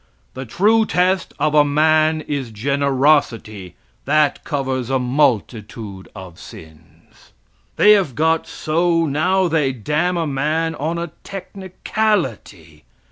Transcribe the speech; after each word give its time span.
The 0.33 0.47
true 0.47 0.87
test 0.87 1.31
of 1.37 1.53
a 1.53 1.63
man 1.63 2.21
is 2.21 2.49
generosity, 2.49 3.75
that 4.05 4.43
covers 4.43 4.89
a 4.89 4.97
multitude 4.97 6.09
of 6.15 6.39
sins. 6.39 7.33
They 7.75 7.91
have 7.91 8.15
got 8.15 8.47
so 8.47 9.05
now 9.05 9.47
they 9.47 9.71
damn 9.73 10.17
a 10.17 10.25
man 10.25 10.73
on 10.73 10.97
a 10.97 11.11
technicality. 11.23 12.83